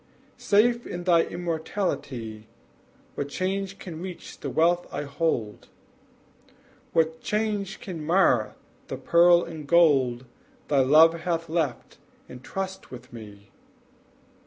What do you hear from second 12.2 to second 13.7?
in trust with me?